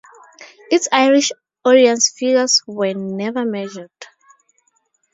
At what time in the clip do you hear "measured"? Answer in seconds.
3.45-3.91